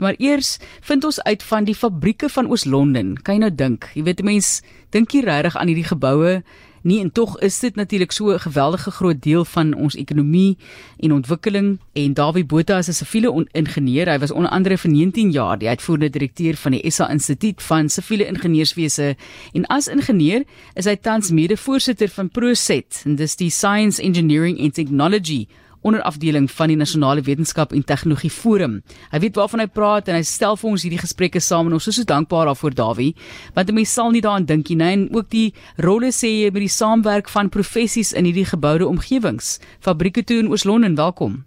Maar 0.00 0.14
eers 0.18 0.56
vind 0.80 1.04
ons 1.04 1.22
uit 1.22 1.42
van 1.42 1.64
die 1.68 1.76
fabrieke 1.76 2.28
van 2.28 2.48
Oos-London. 2.48 3.14
Kan 3.22 3.36
jy 3.36 3.40
nou 3.44 3.54
dink? 3.54 3.90
Jy 3.94 4.06
weet 4.08 4.24
mense 4.24 4.64
dink 4.96 5.12
hier 5.12 5.28
regtig 5.28 5.56
aan 5.56 5.68
hierdie 5.68 5.88
geboue. 5.92 6.40
Nie 6.80 7.02
en 7.02 7.10
tog 7.12 7.34
is 7.44 7.58
dit 7.60 7.76
natuurlik 7.76 8.12
so 8.12 8.32
'n 8.32 8.40
geweldige 8.40 8.90
groot 8.90 9.22
deel 9.22 9.44
van 9.44 9.74
ons 9.74 9.94
ekonomie 9.94 10.56
en 10.98 11.12
ontwikkeling. 11.12 11.78
En 11.92 12.14
Dawie 12.14 12.44
Botha 12.44 12.78
is 12.78 12.88
'n 12.88 12.92
siviele 12.92 13.46
ingenieur. 13.52 14.08
Hy 14.08 14.18
was 14.18 14.30
onder 14.30 14.50
andere 14.50 14.78
vir 14.78 14.90
19 14.90 15.30
jaar 15.30 15.58
die 15.58 15.68
uitvoerende 15.68 16.10
direkteur 16.10 16.56
van 16.56 16.72
die 16.72 16.90
SA 16.90 17.10
Instituut 17.10 17.62
van 17.62 17.88
Siviele 17.88 18.26
Ingenieurswese. 18.26 19.16
En 19.52 19.66
as 19.66 19.88
ingenieur 19.88 20.44
is 20.74 20.84
hy 20.84 20.96
tans 20.96 21.30
mede-voorsitter 21.30 22.08
van 22.08 22.30
Proset. 22.30 23.02
En 23.04 23.14
dis 23.14 23.36
die 23.36 23.50
Science 23.50 24.02
Engineering 24.02 24.60
and 24.60 24.74
Technology 24.74 25.46
onderafdeling 25.82 26.50
van 26.50 26.68
die 26.68 26.76
Nasionale 26.76 27.22
Wetenskap 27.24 27.72
en 27.72 27.84
Tegnologie 27.84 28.30
Forum. 28.30 28.80
Hy 29.12 29.20
weet 29.24 29.36
waarvan 29.38 29.60
hy 29.64 29.66
praat 29.66 30.08
en 30.08 30.18
hy 30.18 30.22
stel 30.26 30.56
vir 30.60 30.70
ons 30.70 30.84
hierdie 30.84 31.00
gesprekke 31.00 31.40
saam 31.40 31.70
en 31.70 31.76
ons 31.78 31.88
is 31.90 32.00
so 32.00 32.08
dankbaar 32.08 32.50
daarvoor 32.50 32.74
Dawie, 32.76 33.14
want 33.54 33.70
'n 33.70 33.74
mens 33.74 33.92
sal 33.92 34.10
nie 34.10 34.20
daaraan 34.20 34.46
dink 34.46 34.68
nie 34.68 34.80
en 34.80 35.08
ook 35.12 35.28
die 35.30 35.54
rolle 35.78 36.12
sê 36.12 36.28
jy 36.44 36.50
by 36.50 36.60
die 36.60 36.68
saamwerk 36.68 37.28
van 37.28 37.48
professies 37.48 38.12
in 38.12 38.24
hierdie 38.24 38.44
geboude 38.44 38.86
omgewings. 38.86 39.60
Fabrieke 39.80 40.24
toe 40.24 40.38
in 40.38 40.48
Oos-London, 40.48 40.96
welkom. 40.96 41.44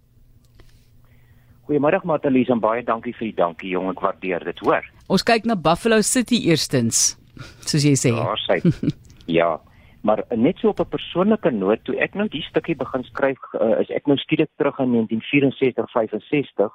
Goeiemôre 1.67 2.03
Matalies 2.03 2.49
en 2.49 2.59
baie 2.59 2.83
dankie 2.83 3.13
vir 3.13 3.31
die 3.31 3.35
dankie 3.35 3.69
jong, 3.69 3.89
ek 3.89 4.01
waardeer 4.01 4.43
dit, 4.43 4.59
hoor. 4.59 4.83
Ons 5.07 5.23
kyk 5.23 5.45
na 5.45 5.55
Buffalo 5.55 6.01
City 6.01 6.49
eerstens, 6.49 7.17
soos 7.65 7.83
jy 7.83 7.95
sê. 7.95 8.11
Ja, 8.23 8.35
sy. 8.47 8.59
ja. 9.27 9.59
Maar 10.03 10.23
net 10.35 10.57
so 10.59 10.67
op 10.67 10.79
'n 10.79 10.89
persoonlike 10.89 11.49
noot, 11.49 11.83
toe 11.83 11.95
ek 11.95 12.13
nou 12.13 12.27
die 12.27 12.41
stukkie 12.41 12.75
begin 12.75 13.03
skryf, 13.03 13.39
uh, 13.53 13.79
is 13.79 13.89
ek 13.89 14.05
nou 14.05 14.17
skielik 14.17 14.49
terug 14.55 14.79
in 14.79 14.91
1964, 14.91 15.91
65 15.91 16.71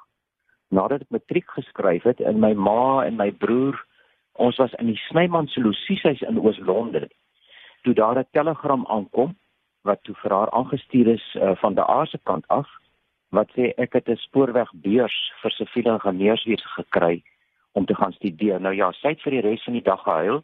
nadat 0.69 1.01
ek 1.01 1.13
matriek 1.13 1.49
geskryf 1.49 2.03
het 2.03 2.19
en 2.19 2.39
my 2.39 2.53
ma 2.53 3.05
en 3.05 3.17
my 3.17 3.31
broer 3.31 3.77
ons 4.33 4.57
was 4.57 4.73
in 4.79 4.85
die 4.91 5.01
Snyman 5.07 5.47
se 5.47 5.61
Lucieshuis 5.61 6.21
in 6.21 6.39
Oos-London. 6.39 7.07
Toe 7.83 7.93
daar 7.93 8.19
'n 8.19 8.27
telegram 8.31 8.85
aankom 8.87 9.35
wat 9.83 10.03
toe 10.03 10.15
vir 10.15 10.31
haar 10.31 10.51
aangestuur 10.51 11.07
is 11.07 11.35
uh, 11.35 11.55
van 11.55 11.73
die 11.73 11.83
aardse 11.83 12.19
kant 12.23 12.47
af 12.47 12.67
wat 13.29 13.49
sê 13.55 13.73
ek 13.77 13.93
het 13.93 14.09
'n 14.09 14.15
spoorwegbeurs 14.15 15.17
vir 15.41 15.51
siviele 15.51 15.93
ingenieurswese 15.93 16.67
gekry 16.67 17.23
om 17.73 17.85
te 17.85 17.95
gaan 17.95 18.13
studeer. 18.13 18.61
Nou 18.61 18.73
ja, 18.75 18.91
sy 18.91 19.07
het 19.07 19.21
vir 19.21 19.31
die 19.31 19.41
res 19.41 19.63
van 19.63 19.73
die 19.73 19.83
dag 19.85 20.03
gehuil 20.03 20.43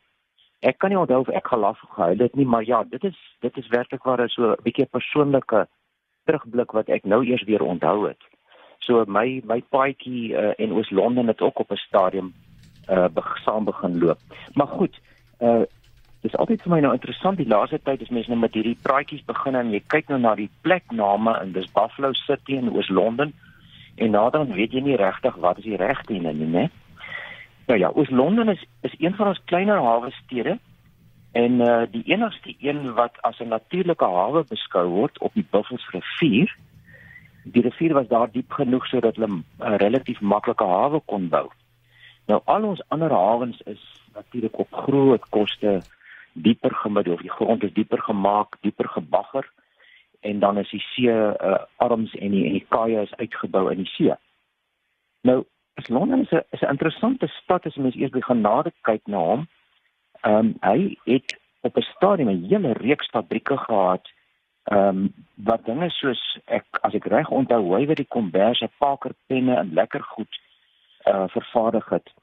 ek 0.66 0.80
kan 0.82 0.90
nie 0.90 1.00
onthou 1.00 1.22
of 1.22 1.30
ek 1.30 1.48
gelaf 1.54 1.80
gehuil 1.96 2.22
het 2.26 2.36
nie, 2.36 2.46
maar 2.46 2.66
ja, 2.66 2.84
dit 2.90 3.04
is 3.04 3.18
dit 3.46 3.58
is 3.58 3.68
werklik 3.74 4.04
waar 4.04 4.24
so 4.30 4.52
'n 4.52 4.64
bietjie 4.64 4.86
persoonlike 4.86 5.68
terugblik 6.26 6.72
wat 6.72 6.90
ek 6.90 7.06
nou 7.06 7.22
eers 7.26 7.44
weer 7.44 7.64
onthou 7.64 8.08
het. 8.08 8.22
So 8.80 9.06
my 9.08 9.42
my 9.46 9.62
paadjie 9.70 10.34
uh, 10.34 10.54
in 10.58 10.74
Oos-London 10.74 11.28
het 11.28 11.42
ook 11.42 11.60
op 11.60 11.72
'n 11.72 11.86
stadium 11.88 12.34
uh 12.90 13.08
saam 13.44 13.66
begin 13.66 14.00
loop. 14.00 14.20
Maar 14.54 14.68
goed, 14.68 15.00
uh 15.40 15.64
dis 16.22 16.36
altyd 16.36 16.62
vir 16.62 16.72
my 16.72 16.80
nou 16.80 16.94
interessant 16.94 17.38
die 17.38 17.48
laaste 17.48 17.80
tyd 17.84 18.02
as 18.02 18.10
mense 18.10 18.30
nou 18.30 18.40
met 18.40 18.54
hierdie 18.54 18.78
praatjies 18.82 19.26
begin 19.26 19.56
en 19.56 19.72
jy 19.72 19.82
kyk 19.94 20.08
nou 20.10 20.20
na 20.20 20.36
die 20.36 20.50
plekname 20.62 21.36
en 21.42 21.52
dis 21.52 21.72
Buffalo 21.72 22.14
City 22.14 22.58
in 22.58 22.72
Oos-London 22.74 23.34
en 23.96 24.12
naderhand 24.12 24.54
weet 24.54 24.74
jy 24.74 24.82
nie 24.82 24.98
regtig 24.98 25.36
wat 25.36 25.58
is 25.62 25.64
die 25.70 25.78
regte 25.78 26.14
een 26.14 26.26
nie, 26.40 26.50
né? 26.50 26.70
Nou 27.66 27.80
ja, 27.80 27.92
Oos-London 27.94 28.50
is 28.50 28.66
is 28.82 28.96
een 28.98 29.16
van 29.16 29.28
ons 29.28 29.42
kleiner 29.46 29.82
hawe 29.82 30.12
stede 30.12 30.60
en 31.32 31.52
uh 31.52 31.84
die 31.92 32.04
enigste 32.04 32.56
een 32.60 32.94
wat 32.94 33.22
as 33.22 33.40
'n 33.40 33.48
natuurlike 33.48 34.06
hawe 34.06 34.44
beskou 34.44 34.88
word 34.88 35.20
op 35.20 35.34
die 35.34 35.48
Buffelsrivier. 35.50 36.56
Die 37.44 37.62
rivier 37.62 37.94
was 37.94 38.08
daar 38.08 38.32
diep 38.32 38.52
genoeg 38.52 38.88
sodat 38.88 39.16
hulle 39.16 39.28
'n 39.28 39.46
uh, 39.60 39.76
relatief 39.76 40.22
maklike 40.22 40.64
hawe 40.64 41.02
kon 41.06 41.30
bou. 41.30 41.50
Nou 42.26 42.42
al 42.46 42.64
ons 42.64 42.84
ander 42.88 43.12
hawens 43.12 43.62
is 43.62 44.02
natuurlik 44.14 44.58
op 44.58 44.74
groot 44.74 45.30
koste 45.30 45.82
dieper 46.34 46.76
gemiddel 46.76 47.14
of 47.14 47.22
die 47.22 47.32
grond 47.38 47.64
is 47.64 47.74
dieper 47.74 48.02
gemaak, 48.02 48.58
dieper 48.62 48.90
gebagger 48.90 49.52
en 50.20 50.40
dan 50.40 50.58
is 50.58 50.70
die 50.70 50.84
see 50.94 51.10
uh 51.10 51.58
arms 51.76 52.16
en 52.16 52.32
die 52.32 52.46
en 52.46 52.52
die 52.52 52.66
kaaie 52.70 53.02
is 53.02 53.16
uitgebou 53.16 53.72
in 53.72 53.78
die 53.78 53.92
see. 53.94 54.16
Nou 55.22 55.46
is 55.76 55.88
Londen 55.88 56.22
is 56.22 56.32
'n 56.32 56.44
is 56.50 56.62
'n 56.62 56.74
interessante 56.76 57.28
stad 57.28 57.66
as 57.66 57.76
mens 57.76 57.96
eers 57.96 58.12
begin 58.12 58.42
nader 58.42 58.72
kyk 58.82 59.08
na 59.08 59.18
hom. 59.18 59.48
Ehm 60.22 60.36
um, 60.36 60.56
hy 60.62 60.98
het 61.06 61.40
op 61.62 61.78
'n 61.78 61.82
stadium 61.96 62.30
'n 62.30 62.48
hele 62.50 62.72
reeks 62.74 63.10
fabrieke 63.10 63.58
gehad. 63.58 64.06
Ehm 64.64 64.88
um, 64.88 65.14
wat 65.36 65.66
dinge 65.66 65.90
soos 65.90 66.40
ek 66.46 66.66
as 66.82 66.94
ek 66.94 67.06
reg 67.06 67.30
onthou, 67.30 67.76
hy 67.76 67.86
het 67.86 67.98
die 67.98 68.14
komberse, 68.16 68.70
paker 68.78 69.12
penne 69.28 69.56
en 69.56 69.74
lekker 69.74 70.04
goed 70.04 70.40
uh 71.06 71.28
vervaardig 71.28 71.90
het. 71.90 72.14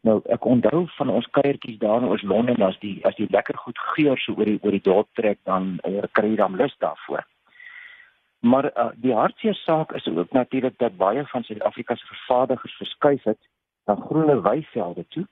Nou 0.00 0.20
ek 0.24 0.44
onthou 0.44 0.86
van 0.96 1.08
ons 1.08 1.26
kuiertjies 1.30 1.78
daar 1.78 2.02
in 2.02 2.08
ons 2.08 2.22
Londen 2.22 2.62
as 2.62 2.78
die 2.78 2.98
as 3.06 3.14
die 3.14 3.30
lekker 3.30 3.56
goed 3.56 3.78
geur 3.78 4.18
so 4.18 4.34
oor 4.34 4.44
die 4.44 4.58
oor 4.62 4.70
die 4.70 4.86
dorp 4.90 5.08
trek 5.12 5.38
dan 5.44 5.78
uh, 5.86 6.02
kry 6.12 6.28
jy 6.28 6.36
dan 6.36 6.56
lus 6.56 6.74
daarvoor. 6.78 7.22
Maar 8.42 8.64
uh, 8.64 8.88
die 8.94 9.14
hartseer 9.14 9.54
saak 9.54 9.92
is 9.92 10.08
ook 10.08 10.32
natuurlik 10.32 10.78
dat 10.78 10.96
baie 10.96 11.26
van 11.26 11.42
Suid-Afrika 11.42 11.94
se 11.94 12.06
vervaardigers 12.06 12.74
verskuif 12.74 13.22
het 13.22 13.38
na 13.84 13.94
groene 13.94 14.40
weivelde 14.40 15.04
toe. 15.08 15.26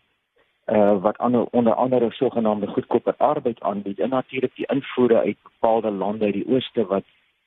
Uh 0.66 1.00
wat 1.03 1.19
ander 1.19 1.44
onder 1.44 1.75
andere 1.75 2.12
sogenaamde 2.12 2.66
goedkoper 2.66 3.15
arbeid 3.16 3.60
aanbied 3.60 3.98
en 3.98 4.09
natuurlik 4.09 4.54
die 4.54 4.66
invoere 4.66 5.19
uit 5.19 5.37
bepaalde 5.43 5.91
lande 5.91 6.25
uit 6.25 6.34
die 6.34 6.48
ooste 6.48 6.87
wat 6.87 7.04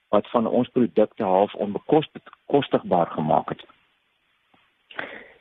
wat 0.10 0.30
van 0.30 0.48
ons 0.48 0.68
produkte 0.68 1.24
half 1.24 1.54
onbekostigbaar 1.54 3.08
gemaak 3.08 3.50
het. 3.50 3.66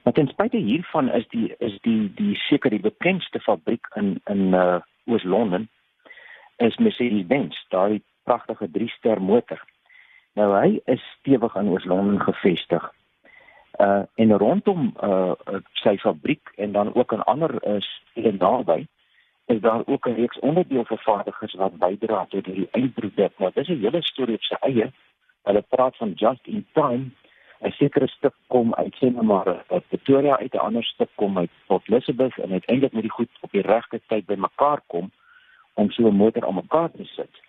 Maar 0.03 0.13
ten 0.13 0.29
spyte 0.29 0.57
hiervan 0.57 1.11
is 1.11 1.29
die 1.29 1.55
is 1.59 1.79
die 1.81 2.15
die 2.15 2.37
seker 2.37 2.71
die 2.71 2.81
bekendste 2.81 3.41
fabriek 3.41 3.87
in 3.95 4.21
in 4.25 4.55
uh 4.55 4.81
Oos-London 5.05 5.69
is 6.57 6.77
Mercedes-Benz, 6.77 7.67
daai 7.69 8.03
pragtige 8.23 8.69
3-ster 8.71 9.23
motor. 9.23 9.72
Nou 10.35 10.49
hy 10.57 10.81
is 10.85 11.03
stewig 11.19 11.55
in 11.61 11.69
Oos-London 11.69 12.21
gevestig. 12.21 12.93
Uh 13.81 14.03
en 14.15 14.33
rondom 14.39 14.93
uh 15.03 15.33
sy 15.83 15.97
fabriek 15.99 16.53
en 16.57 16.73
dan 16.73 16.95
ook 16.95 17.13
in 17.13 17.23
ander 17.23 17.55
uh, 17.69 17.81
stede 17.81 18.33
naby 18.39 18.87
is 19.47 19.61
daar 19.61 19.83
ook 19.87 20.07
'n 20.09 20.15
reeks 20.15 20.39
onderdeelvervaardigers 20.39 21.55
wat 21.55 21.79
bydra 21.79 22.27
tot 22.29 22.45
die 22.45 22.69
eindproduk. 22.71 23.33
Nou 23.39 23.51
dis 23.55 23.69
'n 23.69 23.81
hele 23.85 24.03
storie 24.03 24.35
op 24.35 24.43
sy 24.43 24.57
eie. 24.61 24.93
Hulle 25.43 25.65
praat 25.69 25.97
van 25.97 26.13
just 26.13 26.47
in 26.47 26.67
time. 26.73 27.11
'n 27.61 27.71
Sekere 27.71 28.09
stuk 28.09 28.35
kom 28.47 28.75
uit 28.75 28.95
sê 28.95 29.13
nou 29.13 29.25
maar 29.25 29.65
uit 29.67 29.89
Pretoria 29.89 30.39
uit 30.39 30.55
'n 30.55 30.67
ander 30.69 30.85
stuk 30.85 31.11
kom 31.15 31.39
uit 31.39 31.51
Port 31.67 31.89
Elizabeth 31.89 32.39
en 32.39 32.53
uiteindelik 32.53 32.93
moet 32.93 33.03
die 33.03 33.17
goed 33.19 33.31
op 33.41 33.51
die 33.53 33.63
regte 33.63 34.01
tyd 34.07 34.27
bymekaar 34.27 34.81
kom 34.87 35.11
om 35.75 35.91
so 35.91 36.09
'n 36.09 36.17
motor 36.17 36.47
aan 36.47 36.55
mekaar 36.55 36.91
te 36.91 37.05
sit. 37.05 37.41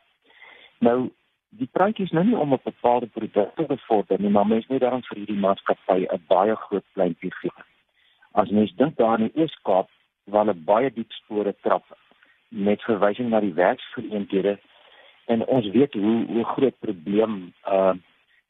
Nou 0.80 1.12
die 1.58 1.69
praatjie 1.72 2.06
is 2.06 2.14
nou 2.16 2.24
nie 2.25 2.38
om 2.38 2.53
'n 2.53 2.59
bepaalde 2.64 3.08
produk 3.08 3.56
te 3.56 3.64
bevorder 3.64 4.19
nie, 4.22 4.30
maar 4.30 4.47
mens 4.47 4.68
moet 4.68 4.80
daarom 4.81 5.03
vir 5.03 5.18
hierdie 5.18 5.44
maatskappy 5.46 6.06
'n 6.06 6.24
baie 6.28 6.56
groot 6.56 6.86
pleintjie 6.94 7.34
gee. 7.41 7.64
As 8.31 8.50
mens 8.50 8.75
dink 8.75 8.97
daar 8.97 9.19
in 9.19 9.28
die 9.28 9.41
Ooskaap 9.41 9.90
waar 10.24 10.46
hulle 10.46 10.66
baie 10.66 10.94
diep 10.94 11.12
spore 11.12 11.56
trap 11.62 11.84
met 12.50 12.81
verwysing 12.81 13.30
na 13.30 13.40
die 13.40 13.53
werksgeleenthede 13.53 14.59
en 15.25 15.46
ons 15.46 15.69
weet 15.69 15.94
hoe 15.94 16.25
hoe 16.25 16.44
groot 16.44 16.80
probleem 16.80 17.53
uh 17.68 17.94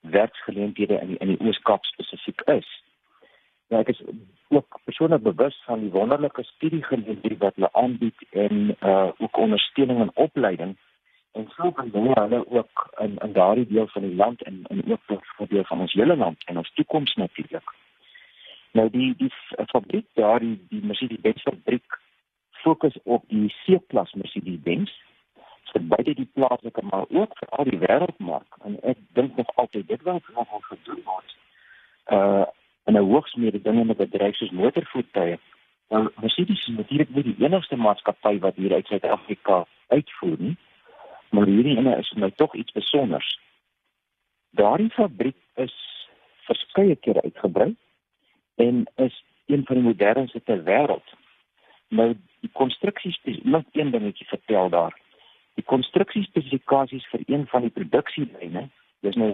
werksgeleenthede 0.02 1.00
in 1.00 1.18
in 1.18 1.28
die 1.28 1.48
Ooskaap 1.48 1.86
spesifiek 1.86 2.42
is. 2.42 2.84
Ja, 3.68 3.80
ek 3.80 3.88
is 3.88 4.02
ook 4.48 4.80
persoonlik 4.84 5.24
bewus 5.24 5.62
van 5.66 5.80
die 5.80 5.92
wonderlike 5.92 6.44
studiegeleenthede 6.44 7.38
wat 7.38 7.56
hulle 7.56 7.74
aanbied 7.74 8.26
en 8.30 8.76
uh 8.82 9.12
ook 9.18 9.38
ondersteuning 9.38 10.00
en 10.00 10.12
opleiding 10.14 10.78
en 11.34 11.48
so 11.56 11.72
kan 11.72 11.90
hulle 11.92 12.14
hulle 12.20 12.50
ook 12.50 12.94
in 13.00 13.18
in 13.18 13.34
daardie 13.34 13.68
deel 13.68 13.88
van 13.88 14.02
die 14.02 14.16
land 14.16 14.42
en 14.42 14.64
en 14.64 14.84
ook 14.92 15.02
vir 15.38 15.48
deel 15.48 15.64
van 15.64 15.80
ons 15.80 15.94
hele 15.94 16.16
land 16.16 16.44
en 16.46 16.58
ons 16.58 16.74
toekoms 16.74 17.14
natuurlik. 17.14 17.76
Nou 18.72 18.90
die 18.90 19.14
die 19.18 19.32
fabriek 19.66 20.06
daar 20.14 20.40
die 20.40 20.58
die 20.70 20.84
Mercedes-Benz 20.86 21.42
fabriek 21.42 22.00
fokus 22.64 22.98
op 23.04 23.24
die 23.28 23.54
C-klas 23.64 24.14
Mercedes-Benz 24.14 24.92
vir 25.72 25.88
beide 25.96 26.14
die 26.14 26.30
plaaslike 26.34 26.82
maar 26.90 27.06
ook 27.10 27.38
vir 27.40 27.50
al 27.50 27.70
die 27.70 27.80
wêreldmark 27.86 28.60
en 28.70 28.78
ek 28.94 29.02
dink 29.20 29.38
nog 29.38 29.50
altyd 29.56 29.88
dit 29.88 30.02
wat 30.02 30.30
ons 30.36 30.66
gedoen 30.66 31.02
word. 31.06 31.38
Uh 32.18 32.46
en 32.84 32.98
'n 33.00 33.10
hoogsmede 33.10 33.62
dinge 33.62 33.84
met 33.84 33.98
bedryf 33.98 34.36
soos 34.36 34.52
motorvoertuie. 34.52 35.40
Nou 35.90 36.10
Mercedes 36.22 36.60
is 36.60 36.76
natuurlik 36.76 37.10
nie 37.10 37.24
die 37.24 37.46
enigste 37.46 37.76
maatskappy 37.76 38.40
wat 38.40 38.56
hier 38.56 38.74
uit 38.74 38.88
Suid-Afrika 38.88 39.66
uitvoer 39.88 40.38
nie 40.40 40.58
maar 41.34 41.50
hierdie 41.50 41.78
ene 41.78 41.98
is 41.98 42.10
vir 42.14 42.22
my 42.26 42.30
tog 42.38 42.54
iets 42.56 42.74
spesiaals. 42.76 43.30
Daardie 44.60 44.92
fabriek 44.94 45.38
is 45.66 45.74
verskeie 46.48 46.96
kere 46.96 47.24
uitgebrei 47.26 47.72
en 48.62 48.84
is 49.02 49.16
een 49.46 49.66
van 49.66 49.80
die 49.80 49.88
modernste 49.88 50.42
ter 50.44 50.62
wêreld. 50.68 51.16
Nou 51.90 52.14
die 52.46 52.52
konstruksies 52.60 53.18
net 53.26 53.66
een 53.72 53.92
dingetjie 53.92 54.28
vertel 54.30 54.70
daar. 54.70 54.94
Die 55.58 55.66
konstruksiespesifikasies 55.66 57.06
vir 57.12 57.26
een 57.26 57.48
van 57.50 57.66
die 57.66 57.74
produksielyne, 57.74 58.68
dis 59.06 59.18
nou 59.20 59.32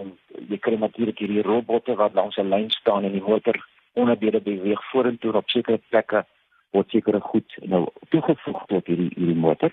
jy 0.48 0.58
kry 0.64 0.76
natuurlik 0.80 1.20
hierdie 1.20 1.44
robotte 1.46 1.96
wat 2.00 2.16
langs 2.16 2.38
'n 2.38 2.48
lyn 2.48 2.70
staan 2.70 3.04
en 3.04 3.12
die 3.12 3.28
motor 3.28 3.56
onderdele 3.92 4.40
beweeg 4.40 4.82
vorentoe 4.90 5.32
op 5.36 5.50
sekere 5.50 5.80
plekke 5.88 6.24
word 6.70 6.90
sekere 6.90 7.20
goed 7.20 7.56
nou 7.62 7.86
toegevoeg 8.08 8.66
tot 8.66 8.86
hierdie 8.86 9.10
hierdie 9.14 9.42
motor. 9.46 9.72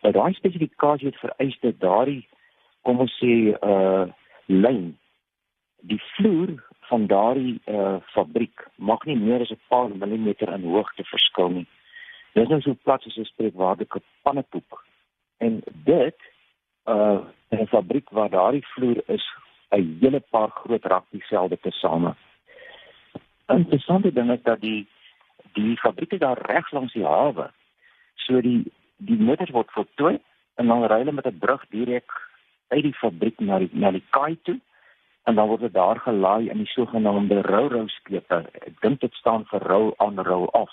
Nou 0.00 0.12
daai 0.12 0.32
spesifikasie 0.34 1.10
het 1.10 1.18
vereis 1.20 1.58
dat 1.60 1.80
daardie 1.80 2.28
kom 2.82 3.00
ons 3.04 3.16
sê 3.20 3.52
uh 3.60 4.08
lyn 4.46 4.96
die 5.86 6.00
vloer 6.14 6.56
van 6.90 7.06
daardie 7.06 7.58
uh 7.66 7.98
fabriek 8.14 8.64
mag 8.76 9.04
nie 9.04 9.16
meer 9.16 9.44
as 9.44 9.52
'n 9.52 9.60
paar 9.68 9.88
millimeter 9.88 10.52
in 10.52 10.64
hoogte 10.64 11.04
verskil 11.04 11.48
nie. 11.48 11.66
Dit 12.32 12.42
is 12.44 12.48
nou 12.48 12.60
so 12.60 12.74
plat 12.84 13.06
as 13.06 13.16
'n 13.16 13.24
spreekwaardige 13.24 14.00
pannekoek. 14.22 14.84
En 15.38 15.62
dit 15.84 16.18
uh 16.86 17.20
'n 17.50 17.66
fabriek 17.66 18.10
waar 18.10 18.30
daardie 18.30 18.66
vloer 18.66 19.02
is 19.06 19.24
'n 19.70 19.98
hele 20.00 20.20
paar 20.20 20.50
groot 20.50 20.84
rugbyvelde 20.84 21.58
tesame. 21.60 22.14
'n 23.48 23.56
Interessante 23.56 24.12
ding 24.12 24.30
is 24.30 24.42
dat 24.42 24.60
die 24.60 24.88
die 25.52 25.76
fabrieke 25.76 26.18
daar 26.18 26.38
reg 26.46 26.70
langs 26.70 26.92
die 26.92 27.04
hawe. 27.04 27.50
So 28.14 28.40
die 28.40 28.72
die 29.06 29.18
motors 29.18 29.52
word 29.56 29.70
voltooi 29.76 30.18
en 30.60 30.68
dan 30.72 30.84
ry 30.84 30.98
hulle 31.02 31.12
met 31.12 31.26
'n 31.26 31.38
brug 31.38 31.64
direk 31.70 32.10
uit 32.68 32.82
die 32.82 32.98
fabriek 33.02 33.40
na 33.40 33.58
die 33.58 33.70
na 33.72 33.90
die 33.90 34.04
kaai 34.10 34.36
toe 34.42 34.58
en 35.24 35.34
dan 35.34 35.48
word 35.48 35.60
dit 35.60 35.72
daar 35.72 36.00
gelaai 36.00 36.50
in 36.50 36.58
die 36.58 36.72
sogenaamde 36.74 37.40
rou-rou 37.42 37.88
skepe. 37.88 38.44
Ek 38.66 38.80
dink 38.80 39.00
dit 39.00 39.14
staan 39.14 39.44
vir 39.50 39.60
rou 39.60 39.94
aan 39.96 40.18
rou 40.18 40.46
af. 40.52 40.72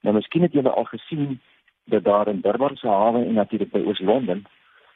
Nou 0.00 0.14
miskien 0.14 0.42
het 0.42 0.52
julle 0.52 0.70
al 0.70 0.84
gesien 0.84 1.40
dat 1.84 2.04
daar 2.04 2.28
in 2.28 2.40
Durban 2.40 2.76
se 2.76 2.88
hawe 2.88 3.24
en 3.24 3.34
natuurlik 3.34 3.70
by 3.72 3.82
Oos-London 3.84 4.46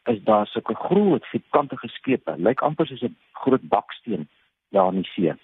is 0.05 0.23
daar 0.25 0.47
sulke 0.47 0.75
groot 0.75 1.27
vierkantige 1.27 1.89
skepe, 1.89 2.35
lyk 2.37 2.61
amper 2.61 2.87
soos 2.87 3.03
'n 3.03 3.17
groot 3.33 3.63
baksteen 3.69 4.29
daar 4.71 4.93
in 4.93 5.03
die 5.03 5.11
see. 5.13 5.35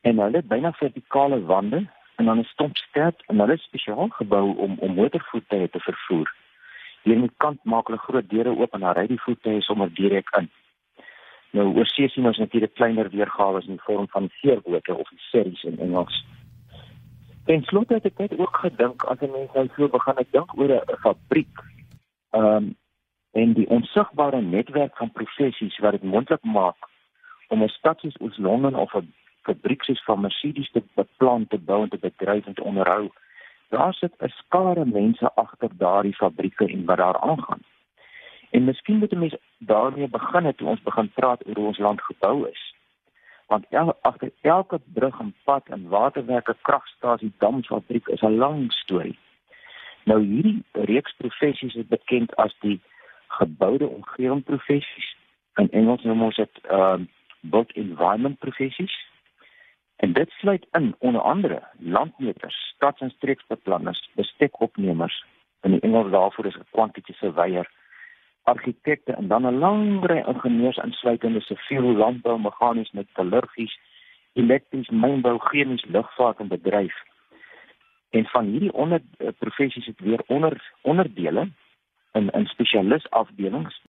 En 0.00 0.18
hulle 0.18 0.36
het 0.36 0.48
byna 0.48 0.72
vertikale 0.72 1.44
wande 1.44 1.86
en 2.16 2.24
dan 2.24 2.38
'n 2.38 2.44
stomp 2.44 2.76
sterk 2.76 3.22
en 3.26 3.38
hulle 3.38 3.52
is 3.52 3.62
spesiaal 3.62 4.08
gebou 4.08 4.56
om 4.56 4.78
om 4.78 4.94
motorvoertuie 4.94 5.70
te 5.70 5.80
vervoer. 5.80 6.34
Hier 7.02 7.14
aan 7.14 7.28
die 7.28 7.36
kant 7.36 7.64
maak 7.64 7.86
hulle 7.86 7.98
groot 7.98 8.28
deure 8.28 8.56
oop 8.56 8.74
en 8.74 8.80
dan 8.80 8.94
ry 8.94 9.06
die 9.06 9.20
voertuie 9.20 9.62
sommer 9.62 9.94
direk 9.94 10.28
in. 10.38 10.50
Nou 11.50 11.66
oor 11.76 11.86
see 11.86 12.08
sien 12.08 12.26
ons 12.26 12.38
natuurlik 12.38 12.74
kleiner 12.74 13.10
weergawe 13.10 13.60
in 13.60 13.76
die 13.76 13.84
vorm 13.86 14.08
van 14.08 14.30
veerbote 14.40 14.94
of 14.94 15.10
series 15.30 15.62
in 15.62 15.78
Engels. 15.78 16.24
En 17.46 17.62
slotte 17.62 17.94
het 17.94 18.04
ek 18.04 18.18
net 18.18 18.38
ook 18.38 18.56
gedink 18.56 19.04
as 19.04 19.20
'n 19.20 19.30
mens 19.30 19.52
nou 19.52 19.68
so 19.76 19.88
begin 19.88 20.16
ek 20.16 20.32
dink 20.32 20.58
oor 20.58 20.70
'n 20.70 20.96
fabriek. 21.02 21.58
Ehm 22.30 22.44
um, 22.44 22.76
en 23.34 23.52
die 23.52 23.68
onsigbare 23.68 24.40
netwerk 24.40 24.96
van 24.96 25.10
professies 25.12 25.78
wat 25.78 25.92
dit 25.92 26.02
moontlik 26.02 26.42
maak 26.42 26.76
om 27.48 27.62
'n 27.62 27.68
stad 27.68 28.00
soos 28.00 28.20
Oos-London 28.20 28.74
of 28.74 28.94
'n 28.94 29.12
fabriek 29.44 29.84
soos 29.84 30.04
van 30.04 30.20
Mercedes 30.20 30.70
te 30.72 30.82
beplan 30.94 31.46
te 31.46 31.58
bou 31.58 31.82
en 31.82 31.92
te 31.92 32.00
bedryf 32.00 32.46
en 32.46 32.54
te 32.54 32.64
onderhou. 32.64 33.10
Daar 33.68 33.94
sit 33.94 34.12
'n 34.18 34.28
skare 34.28 34.84
mense 34.84 35.34
agter 35.34 35.70
daardie 35.76 36.14
fabrieke 36.14 36.66
en 36.66 36.84
wat 36.84 36.96
daar 36.96 37.20
aangaan. 37.20 37.62
En 38.50 38.64
miskien 38.64 38.98
moet 38.98 39.12
mense 39.12 39.40
daarmee 39.58 40.08
begin 40.08 40.44
het 40.44 40.56
toe 40.56 40.68
ons 40.68 40.82
begin 40.82 41.12
praat 41.12 41.46
oor 41.46 41.54
hoe 41.54 41.66
ons 41.66 41.78
land 41.78 42.00
gebou 42.02 42.48
is. 42.48 42.74
Want 43.46 43.66
el, 43.70 43.94
agter 44.00 44.30
elke 44.40 44.80
brug 44.92 45.20
en 45.20 45.34
pad 45.44 45.68
en 45.68 45.88
waterwerke, 45.88 46.56
kragstasie, 46.62 47.32
damfabriek 47.38 48.08
is 48.08 48.20
'n 48.20 48.36
lang 48.36 48.72
storie. 48.72 49.18
Nou 50.04 50.22
hierdie 50.22 50.62
reeks 50.72 51.14
professies 51.16 51.74
is 51.74 51.86
bekend 51.86 52.36
as 52.36 52.54
die 52.60 52.80
geboude 53.26 53.88
omgewing 53.88 54.44
professies. 54.44 55.16
In 55.54 55.70
Engels 55.70 56.02
noem 56.02 56.22
ons 56.22 56.36
dit 56.36 56.58
ehm 56.62 57.00
uh, 57.00 57.06
built 57.40 57.72
environment 57.72 58.38
professies. 58.38 58.94
En 60.04 60.12
dit 60.12 60.30
sluit 60.30 60.66
in 60.72 60.94
onder 60.98 61.20
andere 61.20 61.62
landmeters, 61.78 62.72
stads- 62.74 63.00
en 63.00 63.10
streeksbeplanners, 63.10 64.10
bestekopnemers, 64.14 65.24
in 65.60 65.70
die 65.70 65.80
Engels 65.80 66.10
daarvoor 66.10 66.46
is 66.46 66.56
'n 66.56 66.66
quantity 66.70 67.12
surveyor, 67.12 67.70
argitekte 68.42 69.12
en 69.12 69.28
dan 69.28 69.46
'n 69.46 69.58
lang 69.58 70.04
ry 70.06 70.18
ingenieurs 70.26 70.76
insluitende 70.76 71.40
siviel, 71.40 71.82
landbou, 71.82 72.40
meganies, 72.40 72.90
metallurgies, 72.90 73.78
elektries, 74.32 74.88
mynbou, 74.88 75.38
chemies, 75.38 75.84
lugvaart 75.84 76.38
en 76.38 76.48
bedryf. 76.48 76.96
En 78.10 78.24
van 78.26 78.44
hierdie 78.44 78.72
onder 78.72 79.00
uh, 79.18 79.28
professies 79.38 79.86
het 79.86 80.00
weer 80.00 80.22
onder 80.26 80.72
onderdele 80.80 81.48
in 82.12 82.30
in 82.30 82.46
spesialis 82.46 83.10
afdelings 83.10 83.82